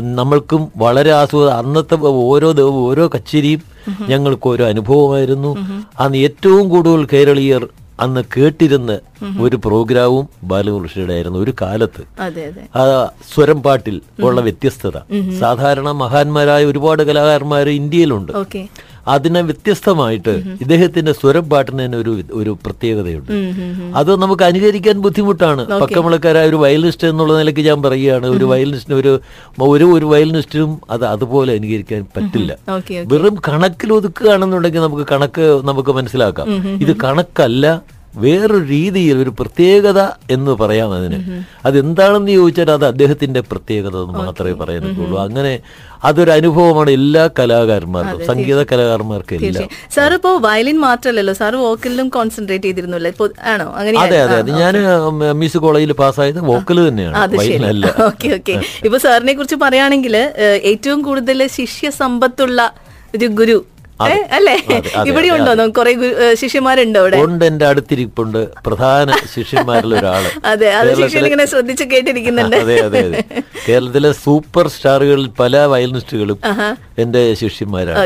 നമ്മൾക്കും 0.00 0.72
വളരെ 0.76 1.12
ആസ്വദ 1.12 1.48
അന്നത്തെ 1.48 1.96
ഓരോ 2.02 2.54
ഓരോ 2.62 3.10
കച്ചേരിയും 3.14 3.62
ഞങ്ങൾക്ക് 4.08 4.48
ഓരോ 4.48 4.66
അനുഭവമായിരുന്നു. 4.66 5.56
അന്ന് 6.00 6.18
ഏറ്റവും 6.18 6.68
കൂടുതൽ 6.68 7.06
കേരളീയർ 7.12 7.68
അന്ന് 8.00 8.20
കേട്ടിരുന്ന 8.36 8.98
ഒരു 9.40 9.56
പ്രോഗ്രാമും 9.56 10.28
ബാലകൃഷ്ണയുടെ 10.42 11.12
ആയിരുന്നു 11.12 11.38
ഒരു 11.38 11.52
കാലത്ത്. 11.62 12.02
ആ 12.78 13.08
സ്വരം 13.34 13.62
പാട്ടിൽ 13.62 14.00
ഉള്ള 14.22 14.40
വ്യത്യസ്തത. 14.40 14.98
സാധാരണ 15.40 15.90
മഹാന്മാരായ 15.90 16.64
ഒരുപാട് 16.64 17.02
കലാകാരന്മാർ 17.02 17.68
ഇന്ത്യയിലുണ്ട്. 17.68 18.32
അതിനെ 19.08 19.40
വ്യത്യസ്തമായിട്ട് 19.40 20.34
ഇദ്ദേഹത്തിന്റെ 20.62 21.12
സ്വരം 21.12 21.44
പാട്ടിന് 21.50 21.80
തന്നെ 21.84 21.98
ഒരു 21.98 22.12
ഒരു 22.40 22.52
പ്രത്യേകതയുണ്ട്. 22.64 23.32
അത് 24.00 24.10
നമുക്ക് 24.22 24.42
അനുകരിക്കാൻ 24.42 24.96
ബുദ്ധിമുട്ടാണ്. 25.06 25.62
പക്കമുളക്കാരായ 25.82 26.48
ഒരു 26.52 26.56
വയലിനിസ്റ്റ് 26.56 27.08
എന്നുള്ള 27.08 27.38
നിലയ്ക്ക് 27.38 27.64
ഞാൻ 27.68 27.82
പറയുകയാണ്. 27.82 28.26
ഒരു 28.36 28.44
വയലിനിസ്റ്റിന് 28.44 28.98
ഒരു 29.02 29.12
ഒരു 29.74 29.84
ഒരു 29.96 30.06
വയലിനിസ്റ്റിനും 30.12 30.72
അത് 30.90 31.04
അതുപോലെ 31.14 31.52
അനുകരിക്കാൻ 31.58 32.02
പറ്റില്ല. 32.16 32.52
വെറും 33.12 33.36
കണക്കിൽ 33.48 33.92
ഒതുക്കുകയാണെന്നുണ്ടെങ്കിൽ 33.92 34.80
നമുക്ക് 34.88 35.06
കണക്ക് 35.12 35.46
നമുക്ക് 35.70 35.92
മനസ്സിലാക്കാം. 36.00 36.48
ഇത് 36.84 36.96
കണക്കല്ല 37.04 37.66
വേറൊരു 38.16 38.66
രീതിയിൽ 38.68 39.16
ഒരു 39.22 39.32
പ്രത്യേകത 39.38 40.00
എന്ന് 40.30 40.52
പറയാം 40.60 40.90
അതിന്. 40.96 41.18
അതെന്താണെന്ന് 41.66 42.32
ചോദിച്ചാൽ 42.36 42.70
അത് 42.76 42.86
അദ്ദേഹത്തിന്റെ 42.86 43.40
പ്രത്യേകത 43.50 43.96
എന്ന് 44.02 44.14
മാത്രമേ 44.20 44.54
പറയുന്നുള്ളൂ 44.60 45.18
അങ്ങനെ 45.24 45.52
അതൊരു 46.04 46.30
അനുഭവമാണ് 46.30 46.90
എല്ലാ 46.98 47.22
കലാകാരന്മാർക്കും 47.38 48.24
സംഗീത 48.28 48.60
കലാകാരന്മാർക്കും 48.72 49.44
എല്ലാം. 49.48 49.68
സാർ 49.94 50.12
ഇപ്പോ 50.16 50.32
വയലിൻ 50.46 50.78
മാത്രമല്ലല്ലോ 50.84 51.34
സാർ 51.40 51.54
വോക്കലിലും 51.62 52.08
കോൺസെൻട്രേറ്റ് 52.16 52.66
ചെയ്തിരുന്നല്ലോ? 52.66 53.12
ആണോ? 53.52 53.66
അങ്ങനെ 53.78 53.96
അതെ 54.02 54.18
അതെ 54.24 54.36
അതെ. 54.40 54.52
ഞാൻ 54.62 54.74
മിസ് 55.40 55.58
കോളേജിൽ 55.58 55.92
പാസ്സായത് 56.00 56.40
വോക്കൽ 56.50 56.80
തന്നെയാണ് 56.88 57.16
ഓക്കെ 58.08 58.28
ഓക്കെ. 58.38 58.56
ഇപ്പൊ 58.86 58.98
സാറിനെ 59.06 59.34
കുറിച്ച് 59.34 59.58
പറയുകയാണെങ്കിൽ 59.64 60.16
ഏറ്റവും 60.72 61.00
കൂടുതൽ 61.02 61.24
ശിഷ്യ 61.56 61.88
സമ്പത്തുള്ള 62.00 62.60
ഒരു 63.14 63.26
ഗുരു 63.38 63.56
അല്ലേ? 64.36 64.54
ഇവിടെ 65.10 65.28
ഉണ്ടോ. 65.34 65.52
കുറെ 65.78 65.92
ശിഷ്യന്മാരുണ്ടോ 66.40 67.00
അവിടെ? 67.02 67.18
ഉണ്ട് 67.26 67.44
എന്റെ 67.50 67.66
അടുത്തിരിപ്പുണ്ട്. 67.70 68.40
പ്രധാന 68.66 69.06
ശിഷ്യന്മാരിൽ 69.34 69.92
ഒരാൾ. 69.98 70.24
അതെ 70.52 70.68
അത് 70.78 70.90
ഇങ്ങനെ 71.22 71.46
ശ്രദ്ധിച്ച് 71.52 71.84
കേട്ടിരിക്കുന്നുണ്ട്. 71.92 72.56
അതെ 72.64 72.76
അതെ 72.86 73.00
അതെ. 73.08 73.20
കേരളത്തിലെ 73.68 74.10
സൂപ്പർ 74.24 74.66
സ്റ്റാറുകളിൽ 74.74 75.28
പല 75.40 75.64
വയലിനിസ്റ്റുകളും 75.72 76.38
എന്റെ 77.04 77.22
ശിഷ്യന്മാരാണ്. 77.40 78.02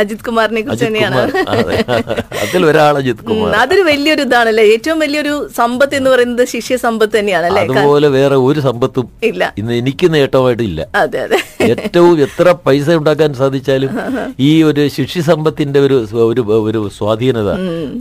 അജിത് 0.00 0.22
കുമാറിനെ 0.28 0.60
കുറിച്ച് 0.62 0.86
തന്നെയാണ്? 0.88 1.20
അതെ. 1.54 1.76
അതിൽ 2.44 2.62
ഒരാൾ 2.70 2.94
അജിത് 3.02 3.22
കുമാർ 3.28 3.52
അതൊരു 3.62 3.84
വലിയൊരു 3.90 4.24
ഇതാണല്ലേ? 4.28 4.64
ഏറ്റവും 4.74 4.98
വലിയൊരു 5.04 5.34
സമ്പത്ത് 5.60 5.94
എന്ന് 6.00 6.10
പറയുന്നത് 6.14 6.44
ശിഷ്യ 6.54 6.76
സമ്പത്ത് 6.86 7.14
തന്നെയാണ് 7.18 7.46
അല്ലേ? 7.50 7.62
അതുപോലെ 7.66 8.08
വേറെ 8.18 8.38
ഒരു 8.48 8.60
സമ്പത്തും 8.68 9.06
ഇല്ല. 9.30 9.42
ഇന്ന് 9.62 9.74
എനിക്ക് 9.82 10.06
നേട്ടമായിട്ടില്ല 10.16 10.80
അതെ 11.02 11.20
അതെ. 11.26 11.40
ഏറ്റവും 11.70 12.14
എത്ര 12.26 12.48
പൈസ 12.66 12.88
ഉണ്ടാക്കാൻ 13.00 13.30
സാധിച്ചാലും 13.40 13.90
ഈ 14.48 14.52
ഒരു 14.62 14.80
ശിഷ്യസമ്പത്തിന്റെ 14.96 15.80
ഒരു 15.80 15.96
ഒരു 16.30 16.42
ഒരു 16.68 16.80
സ്വാധീനത 16.98 17.50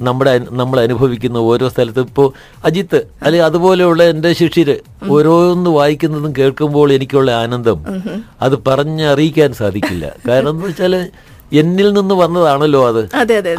നമ്മുടെ 0.07 0.33
നമ്മൾ 0.51 0.77
അനുഭവിക്കുന്ന 0.79 1.37
ഓരോ 1.51 1.67
സ്ഥലത്തും. 1.69 2.07
ഇപ്പോ 2.09 2.25
അജിത്ത് 2.65 2.99
അല്ലെ 3.23 3.39
അതുപോലെയുള്ള 3.43 4.03
എന്റെ 4.13 4.31
ശിക്ഷിര് 4.41 4.75
ഓരോന്ന് 5.09 5.69
വായിക്കുന്നതും 5.79 6.33
കേൾക്കുമ്പോൾ 6.39 6.89
എനിക്കുള്ള 6.97 7.31
ആനന്ദം 7.43 7.79
അത് 8.41 8.55
പറഞ്ഞറിയിക്കാൻ 8.67 9.51
സാധിക്കില്ല. 9.61 10.05
കാരണം 10.29 10.51
എന്ന് 10.55 10.65
വെച്ചാൽ 10.67 10.95
എന്നിൽ 11.53 11.93
നിന്ന് 11.93 12.15
വന്നതാണല്ലോ 12.15 12.87
അത്. 12.87 13.01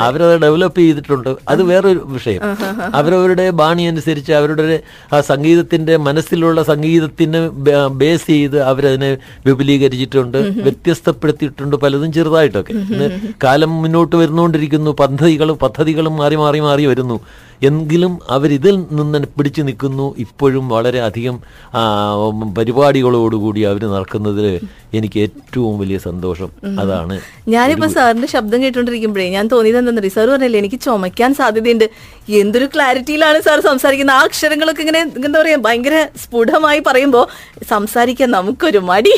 അവരത് 0.01 0.41
ഡെവലപ്പ് 0.43 0.79
ചെയ്തിട്ടുണ്ട്. 0.79 1.37
അത് 1.49 1.63
വേറൊരു 1.63 2.03
വിഷയം. 2.07 2.41
അവരവരുടെ 2.95 3.51
ബാണി 3.51 3.83
അനുസരിച്ച് 3.83 4.33
അവരുടെ 4.33 4.81
ആ 5.13 5.21
സംഗീതത്തിന്റെ 5.21 5.97
മനസ്സിലുള്ള 5.97 6.63
സംഗീതത്തിന് 6.63 7.49
ബേസ് 7.87 8.27
ചെയ്ത് 8.27 8.63
അവരതിനെ 8.63 9.19
വിപുലീകരിച്ചിട്ടുണ്ട് 9.47 10.39
വ്യത്യസ്തപ്പെടുത്തിയിട്ടുണ്ട് 10.39 11.77
പലതും 11.77 12.13
ചെറുതായിട്ടൊക്കെ. 12.13 12.75
കാലം 13.45 13.83
മുന്നോട്ട് 13.83 14.17
വരുന്നുകൊണ്ടിരിക്കുന്നു 14.17 14.91
പദ്ധതികളും 14.91 15.59
പദ്ധതികളും 15.59 16.17
മാറി 16.17 16.35
മാറി 16.35 16.59
മാറി 16.59 16.87
വരുന്നു. 16.87 17.21
എങ്കിലും 17.63 18.19
അവരിതിൽ 18.31 18.77
നിന്ന് 18.77 19.19
പിടിച്ചു 19.39 19.63
നിൽക്കുന്നു. 19.63 20.15
ഇപ്പോഴും 20.19 20.69
വളരെ 20.69 21.01
അധികം 21.01 21.37
പരിപാടികളോടുകൂടി 22.59 23.61
അവർ 23.61 23.83
നടക്കുന്നതിൽ 23.87 24.47
എനിക്ക് 24.95 25.21
ഏറ്റവും 25.21 25.79
വലിയ 25.79 25.99
സന്തോഷം. 25.99 26.51
അതാണ് 26.81 27.21
ഞാനിപ്പോ 27.49 27.89
സാറിന്റെ 27.89 28.29
ശബ്ദം 28.29 28.63
കേട്ടോണ്ടിരിക്കുമ്പോഴേ 28.63 29.29
ഞാൻ 29.29 29.47
തോന്നിയത് 29.47 29.79
എന്താണെന്നറിയ 29.79 30.09
സാർ 30.09 30.27
പറഞ്ഞല്ലേ 30.31 30.59
എനിക്ക് 30.59 30.81
ചുമയ്ക്കാൻ 30.81 31.35
സാധ്യതയുണ്ട്. 31.35 31.87
എന്തൊരു 32.29 32.69
ക്ലാരിറ്റിയിലാണ് 32.75 33.41
സാർ 33.41 33.61
സംസാരിക്കുന്നത്. 33.61 34.17
ആ 34.17 34.25
അക്ഷരങ്ങളൊക്കെ 34.25 34.81
ഇങ്ങനെ 34.81 35.01
എന്താ 35.01 35.41
പറയാ 35.41 35.57
ഭയങ്കര 35.57 36.07
സ്ഫുടമായി 36.25 36.83
പറയുമ്പോ 36.87 37.29
സംസാരിക്കാൻ 37.71 38.31
നമുക്കൊരു 38.31 38.79
മടി. 38.79 39.15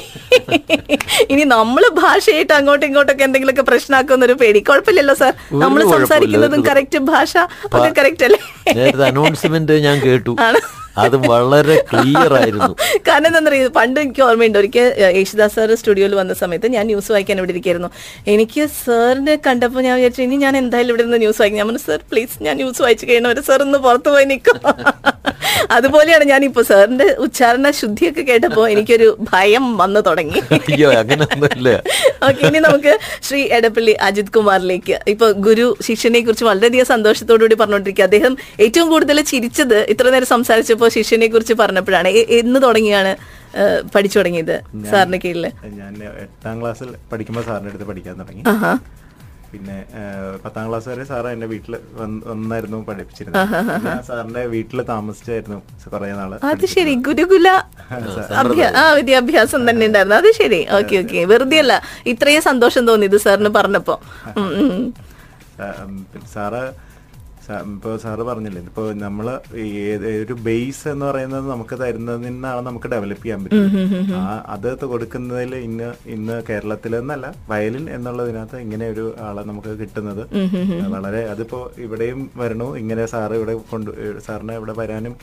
ഇനി 1.30 1.42
നമ്മൾ 1.42 1.90
ഭാഷയായിട്ട് 2.02 2.52
അങ്ങോട്ടും 2.52 2.86
ഇങ്ങോട്ടൊക്കെ 2.86 3.24
എന്തെങ്കിലുമൊക്കെ 3.24 3.62
പ്രശ്നമാക്കുന്ന 3.62 4.24
ഒരു 4.24 4.32
പേടി. 4.32 4.58
കുഴപ്പമില്ലല്ലോ 4.58 5.14
സാർ. 5.14 5.34
നമ്മൾ 5.52 5.82
നമ്മൾ. 5.84 5.98
സംസാരിക്കുന്നതും 5.98 6.64
കറക്റ്റ് 6.66 6.98
ഭാഷ 6.98 7.32
ഒക്കെ 7.74 7.92
കറക്റ്റ് 7.98 8.25
അല്ലേ 8.26 8.40
നേരത്തെ 8.76 9.04
അനൗൺസ്മെന്റ് 9.04 9.75
ഞാൻ 9.87 9.97
കേട്ടു. 10.06 10.33
അത് 11.04 11.16
വളരെ 11.32 11.76
ക്ലിയർ 11.90 12.32
ആയിരുന്നു. 12.40 12.72
കാരണം 13.08 13.28
എന്താ 13.30 13.40
പറയുക 13.48 13.72
പണ്ട് 13.78 13.98
എനിക്ക് 14.04 14.22
ഓർമ്മയുണ്ട്. 14.28 14.58
ഒരിക്കൽ 14.62 14.86
യേശുദാസ് 15.18 15.54
സാർ 15.58 15.70
സ്റ്റുഡിയോയിൽ 15.80 16.14
വന്ന 16.20 16.34
സമയത്ത് 16.42 16.68
ഞാൻ 16.76 16.84
ന്യൂസ് 16.90 17.10
വായിക്കാൻ 17.14 17.38
ഇവിടെ 17.42 17.54
ഇരിക്കായിരുന്നു. 17.56 17.90
എനിക്ക് 18.34 18.62
സാറിനെ 18.82 19.36
കണ്ടപ്പോൾ 19.46 19.82
ഞാൻ 19.88 19.94
വിചാരിച്ചു 20.00 20.22
ഇനി 20.26 20.38
ഞാൻ 20.46 20.56
എന്തായാലും 20.62 20.92
ഇവിടെ 20.94 21.04
നിന്ന് 21.08 21.20
ന്യൂസ് 21.24 21.40
വായിക്കും. 21.42 21.60
ഞാൻ 21.60 21.68
പറഞ്ഞു 21.70 21.84
സാർ 21.88 22.00
പ്ലീസ് 22.12 22.36
ഞാൻ 22.48 22.56
ന്യൂസ് 22.62 22.82
വായിച്ചു 22.86 23.06
കഴിയണവരെ 23.10 23.44
സാർ 23.48 23.62
ഒന്ന് 23.66 23.80
പുറത്തു 23.86 24.10
പോയി 24.14 24.28
നിൽക്കും. 24.32 24.58
അതുപോലെയാണ് 25.76 26.24
ഞാൻ 26.32 26.42
ഇപ്പൊ 26.48 26.62
സാറിന്റെ 26.70 27.06
ഉച്ചാരണ 27.24 27.66
ശുദ്ധിയൊക്കെ 27.80 28.22
കേട്ടപ്പോ 28.30 28.62
എനിക്കൊരു 28.74 29.08
ഭയം 29.32 29.64
വന്നു 29.80 30.00
തുടങ്ങി. 30.08 30.40
അയ്യോ 30.56 30.88
അങ്ങനെയൊന്നുമില്ല 31.00 31.68
ഓക്കെ 32.28 32.42
ഇനി 32.48 32.60
നമുക്ക് 32.66 32.92
ശ്രീ 33.26 33.40
എടപ്പള്ളി 33.58 33.94
അജിത് 34.06 34.32
കുമാറിലേക്ക്. 34.36 34.96
ഇപ്പൊ 35.12 35.26
ഗുരു 35.46 35.66
ശിഷ്യനെ 35.86 36.20
കുറിച്ച് 36.26 36.46
വളരെയധികം 36.50 36.88
സന്തോഷത്തോടുകൂടി 36.94 37.56
പറഞ്ഞുകൊണ്ടിരിക്കുക. 37.60 38.06
അദ്ദേഹം 38.08 38.32
ഏറ്റവും 38.66 38.88
കൂടുതൽ 38.94 39.20
ചിരിച്ചത് 39.32 39.78
ഇത്ര 39.94 40.06
നേരം 40.14 40.30
സംസാരിച്ചപ്പോൾ 40.34 40.85
ശിഷ്യനെ 40.96 41.28
കുറിച്ച് 41.34 41.54
പറഞ്ഞപ്പോഴാണ്. 41.62 42.10
എന്ന് 42.40 42.58
തുടങ്ങിയാണ് 42.66 43.12
പഠിച്ചു 43.94 44.16
തുടങ്ങിയത് 44.18 44.56
സാറിന്റെ 44.90 45.18
കീഴിൽ 45.24 45.44
ഞാൻ 45.80 45.92
എട്ടാം 46.24 46.56
ക്ലാസ്സിൽ 46.60 46.88
പഠിക്കുമ്പോൾ 47.12 47.44
സാറിന്റെ 47.48 47.70
അടുത്ത് 47.72 47.86
പഠിക്കാൻ 47.90 48.14
തുടങ്ങി. 48.20 48.44
പിന്നെ 49.50 49.76
പത്താം 50.44 50.64
ക്ലാസ് 50.68 50.86
വരെ 50.90 51.04
സാറ് 51.10 51.28
എന്റെ 51.34 51.46
വീട്ടിൽ 51.52 51.74
വന്നായിരുന്നു 52.30 52.78
പഠിപ്പിച്ചിരുന്നത്. 52.88 53.52
ഞാൻ 53.86 54.00
സാറിന്റെ 54.08 54.42
വീട്ടിൽ 54.54 54.78
താമസിച്ചായിരുന്നു 54.90 55.58
കുറെ 55.92 56.08
നാൾ 56.20 56.32
അത് 56.50 56.66
ശരി 56.74 56.94
ഗുരുകുല 57.08 57.48
ആ 58.80 58.84
വിദ്യാഭ്യാസം 58.98 59.62
തന്നെ 59.68 59.84
ഉണ്ടായിരുന്നു. 59.90 60.16
അത് 60.22 60.30
ശരി 60.40 60.60
ഓക്കെ 60.78 60.96
ഓക്കെ. 61.02 61.20
വെറുതെ 61.32 61.60
അല്ല 61.64 61.76
ഇത്രയും 62.12 62.44
സന്തോഷം 62.50 62.84
തോന്നിയത് 62.90 63.18
സാറിന് 63.26 63.52
പറഞ്ഞപ്പോ. 63.58 63.96
സാറ് 66.34 66.62
സാ- 67.46 67.60
ഇപ്പൊ 67.68 67.90
സാറ് 68.02 68.22
പറഞ്ഞില്ലേ 68.22 68.60
ഇപ്പൊ 68.62 68.82
നമ്മൾ 69.00 69.26
ഒരു 70.20 70.34
ബേസ് 70.44 70.84
എന്ന് 70.88 71.04
പറയുന്നത് 71.06 71.44
നമുക്ക് 71.50 71.74
തരുന്നതിൽ 71.80 72.22
നിന്നാണ് 72.26 72.60
നമുക്ക് 72.66 72.88
ഡെവലപ്പ് 72.92 73.24
ചെയ്യാൻ 73.24 73.40
പറ്റും 73.44 73.60
ആ 74.20 74.22
അത് 74.54 74.64
കൊടുക്കുന്നതിൽ 74.86 75.52
ഇന്ന് 75.60 75.88
ഇന്ന് 76.14 76.36
കേരളത്തിൽ 76.48 76.92
എന്നല്ല 76.96 77.26
വയലിൻ 77.48 77.84
എന്നുള്ളതിനകത്ത് 77.90 78.58
ഇങ്ങനെ 78.64 78.86
ഒരു 78.88 79.04
ആളെ 79.26 79.42
നമുക്ക് 79.46 79.70
കിട്ടുന്നത്. 79.80 80.22
വളരെ 80.94 81.20
അതിപ്പോ 81.30 81.60
ഇവിടെയും 81.84 82.20
വരണു 82.36 82.68
ഇങ്ങനെ 82.76 83.06
സാറ് 83.06 83.36
ഇവിടെ 83.36 83.54
കൊണ്ട് 83.70 83.90
സാറിനെ 84.26 84.56
ഇവിടെ 84.56 84.74
വരാനും 84.78 85.14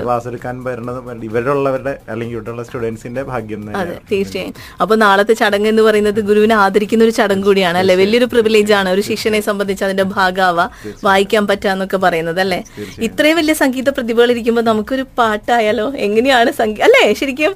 ക്ലാസ് 0.00 0.28
എടുക്കാൻ 0.30 0.56
വരണത് 0.64 0.98
ഇവരുള്ളവരുടെ 1.28 1.94
അല്ലെങ്കിൽ 2.10 2.36
ഇവിടെയുള്ള 2.36 2.64
സ്റ്റുഡൻസിന്റെ 2.66 3.24
ഭാഗ്യം 3.30 3.62
തീർച്ചയായും. 4.10 4.52
അപ്പൊ 4.80 4.94
നാളത്തെ 5.02 5.34
ചടങ്ങ് 5.40 5.68
എന്ന് 5.68 5.82
പറയുന്നത് 5.82 6.20
ഗുരുവിനെ 6.28 6.56
ആദരിക്കുന്ന 6.60 7.04
ഒരു 7.04 7.14
ചടങ്ങ് 7.16 7.46
കൂടിയാണ് 7.46 7.78
അല്ലെ? 7.78 7.94
വലിയൊരു 8.00 8.28
പ്രിവിലേജ് 8.32 8.72
ആണ്. 8.74 8.88
ഒരു 8.90 9.04
ശിഷ്യനെ 9.08 9.40
സംബന്ധിച്ച് 9.46 9.84
അതിന്റെ 9.86 10.06
ഭാഗാവ 10.14 10.58
വായിക്കാൻ 11.04 11.44
പറ്റാന്നൊക്കെ 11.60 11.98
പറയുന്നത് 12.04 12.40
അല്ലെ 12.44 12.58
ഇത്രയും 13.06 13.36
വലിയ 13.38 13.54
സംഗീത 13.62 13.88
പ്രതിഭകൾ 13.96 14.28
ഇരിക്കുമ്പോൾ 14.34 14.64
നമുക്കൊരു 14.68 15.04
പാട്ടായാലോ? 15.18 15.86
എങ്ങനെയാണ് 16.06 16.50
സംഗീത 16.60 16.84
അല്ലേ? 16.88 17.02
ശരിക്കും 17.20 17.52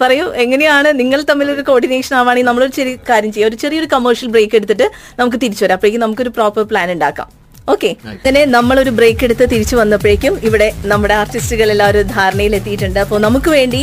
പറയൂ 0.00 0.24
എങ്ങനെയാണ് 0.42 0.88
നിങ്ങൾ 1.00 1.20
തമ്മിൽ 1.30 1.48
ഒരു 1.54 1.62
കോർഡിനേഷൻ 1.68 2.12
ആവുകയാണെങ്കിൽ 2.16 2.48
നമ്മളൊരു 2.48 2.72
ചെറിയ 2.78 2.94
കാര്യം 3.10 3.30
ചെയ്യാം. 3.34 3.48
ഒരു 3.50 3.58
ചെറിയൊരു 3.62 3.88
കമേഴ്ഷ്യൽ 3.94 4.28
ബ്രേക്ക് 4.34 4.56
എടുത്തിട്ട് 4.58 4.86
നമുക്ക് 5.20 5.38
തിരിച്ചു 5.44 5.62
വരാം. 5.64 5.76
അപ്പോഴേക്കും 5.78 6.02
നമുക്കൊരു 6.04 6.32
പ്രോപ്പർ 6.36 6.64
പ്ലാൻ 6.72 6.90
ഉണ്ടാക്കാം. 6.94 7.28
ഓക്കെ 7.74 7.90
അങ്ങനെ 8.12 8.42
നമ്മളൊരു 8.56 8.92
ബ്രേക്ക് 8.98 9.24
എടുത്ത് 9.28 9.44
തിരിച്ചു 9.52 9.76
വന്നപ്പോഴേക്കും 9.80 10.34
ഇവിടെ 10.48 10.68
നമ്മുടെ 10.92 11.14
ആർട്ടിസ്റ്റുകൾ 11.22 11.70
എല്ലാവരും 11.74 12.12
ധാരണയിൽ 12.16 12.54
എത്തിയിട്ടുണ്ട്. 12.58 13.00
അപ്പോൾ 13.04 13.18
നമുക്ക് 13.26 13.50
വേണ്ടി 13.56 13.82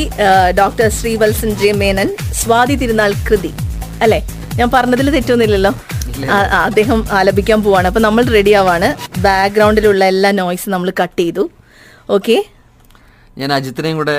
ഡോക്ടർ 0.62 0.88
ശ്രീവത്സൻ 1.00 1.52
ജെ 1.64 1.72
മേനൻ 1.82 2.10
സ്വാതി 2.42 2.78
തിരുനാൾ 2.84 3.14
കൃതി. 3.30 3.52
അല്ലേ? 4.06 4.22
ഞാൻ 4.60 4.70
പറഞ്ഞതിൽ 4.78 5.10
തെറ്റൊന്നുമില്ലല്ലോ. 5.18 5.74
അദ്ദേഹം 6.66 7.00
ആലപിക്കാൻ 7.20 7.60
പോവാണ്. 7.68 7.88
അപ്പൊ 7.92 8.02
നമ്മൾ 8.08 8.24
റെഡി 8.38 8.54
ആവാണ്. 8.62 8.90
ബാക്ക്ഗ്രൗണ്ടിലുള്ള 9.28 10.04
എല്ലാ 10.14 10.32
നോയ്സ് 10.42 10.68
നമ്മൾ 10.76 10.92
കട്ട് 11.04 11.22
ചെയ്തു. 11.24 11.46
ഓക്കെ 12.18 12.38
ഞാൻ 13.40 13.50
അജിത്തിനെയും 13.56 13.98
കൂടെ 14.00 14.14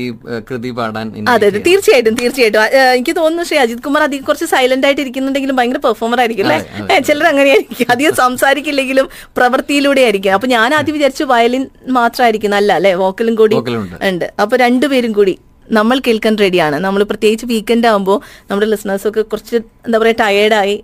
ഈ 0.00 0.02
കൃതി 0.48 0.70
പാടാൻ 0.76 1.06
അതെ 1.32 1.46
അതെ. 1.50 1.60
തീർച്ചയായിട്ടും 1.66 2.14
തീർച്ചയായിട്ടും. 2.20 2.60
എനിക്ക് 2.98 3.14
തോന്നുന്നു 3.18 3.44
ശ്രീ 3.48 3.56
അജിത് 3.64 3.82
കുമാർ 3.86 4.02
അധികം 4.06 4.24
കുറച്ച് 4.28 4.46
സൈലന്റ് 4.52 4.86
ആയിട്ട് 4.88 5.02
ഇരിക്കുന്നുണ്ടെങ്കിലും 5.04 5.56
ഭയങ്കര 5.58 5.80
പെർഫോമർ 5.86 6.20
ആയിരിക്കും 6.22 6.46
അല്ലേ? 6.46 6.98
ചിലർ 7.08 7.26
അങ്ങനെയായിരിക്കും. 7.32 7.90
അധികം 7.94 8.14
സംസാരിക്കില്ലെങ്കിലും 8.22 9.08
പ്രവൃത്തിയിലൂടെ 9.38 10.02
ആയിരിക്കും. 10.06 10.34
അപ്പൊ 10.38 10.48
ഞാൻ 10.56 10.74
ആദ്യം 10.78 10.96
വിചാരിച്ചു 10.98 11.26
വയലിൻ 11.34 11.64
മാത്രമായിരിക്കും 11.98 12.54
അല്ല 12.60 12.72
അല്ലെ? 12.80 12.94
വോക്കലും 13.02 13.36
കൂടി 13.42 13.56
ഉണ്ട്. 13.82 13.96
ഉണ്ട്. 14.10 14.26
അപ്പൊ 14.44 14.56
രണ്ടുപേരും 14.64 15.14
കൂടി 15.20 15.34
നമ്മൾ 15.72 15.98
കേൾക്കാൻ 16.06 16.34
റെഡിയാണ് 16.38 16.76
നമ്മൾ 16.78 17.02
പ്രത്യേകിച്ച് 17.04 17.46
വീക്കെൻഡ് 17.46 17.86
ആകുമ്പോൾ 17.86 18.18
നമ്മുടെ 18.50 18.66
ലിസണേഴ്സ് 18.66 19.06
ഒക്കെ 19.08 19.22
കുറച്ച് 19.22 19.56
എന്താ 19.86 19.98
പറയുക 19.98 20.16
ടയേർഡായി 20.22 20.76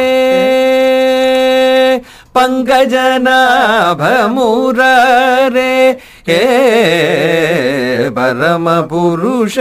रे 5.48 5.96
हे 6.28 7.73
परम 8.16 8.66
पुरुष 8.90 9.58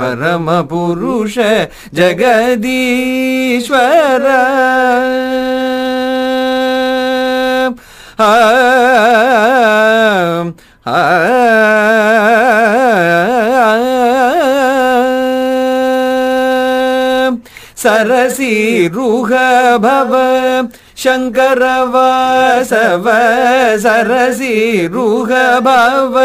परमपुरुष 0.00 1.38
जगदीश्वर। 1.94 2.94
सरसी 17.84 18.88
रुह 18.88 19.30
भव 19.78 20.12
शंकर 20.96 21.62
वासव 21.94 23.08
सरसी 23.82 24.86
रुह 24.86 25.30
भव 25.66 26.18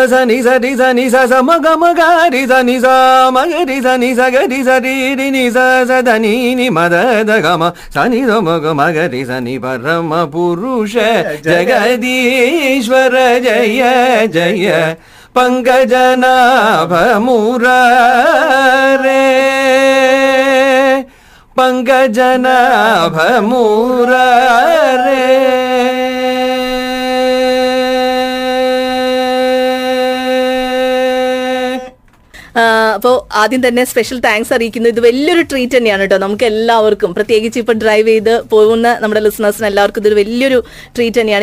సని 0.10 0.44
సరి 0.44 0.76
సని 0.76 1.10
సమ 1.10 1.66
గమగ 1.66 2.28
రిసని 2.28 2.80
సమగ 2.80 3.64
రిసని 3.64 4.16
సగ 4.16 4.46
రిసరి 4.46 5.16
రిని 5.16 5.52
సదని 5.52 6.73
मदगम 6.74 7.70
सनि 7.96 8.22
मगरि 8.74 9.26
सनि 9.26 9.58
परम 9.58 10.12
पुरुष। 10.26 10.96
जगदीश्वर 11.46 13.16
जय 13.40 13.82
जय। 14.34 14.96
पङ्कजनाभमुरारे 15.38 15.94
पङ्कजनाभमुरारे 21.58 22.34
അപ്പോൾ 32.96 33.14
ആദ്യം 33.42 33.62
തന്നെ 33.66 33.84
സ്പെഷ്യൽ 33.92 34.18
താങ്ക്സ് 34.26 34.52
അറിയിക്കുന്നു. 34.56 34.90
ഇത് 34.94 35.00
വലിയൊരു 35.06 35.44
ട്രീറ്റ് 35.52 35.76
തന്നെയാണ് 35.78 36.04
കേട്ടോ 36.06 36.18
നമുക്ക് 36.26 36.46
എല്ലാവർക്കും 36.52 37.12
പ്രത്യേകിച്ച് 37.18 37.58
ഇപ്പം 37.64 37.78
ഡ്രൈവ് 37.84 38.08
ചെയ്ത് 38.12 38.34
പോകുന്ന 38.52 38.88
നമ്മുടെ 39.04 39.22
ലിസണേഴ്സിന് 39.28 39.68
എല്ലാവർക്കും 39.72 40.02
ഇതൊരു 40.04 40.18
വലിയൊരു 40.22 40.60
ട്രീറ്റ് 40.96 41.20
തന്നെയാണ്. 41.22 41.42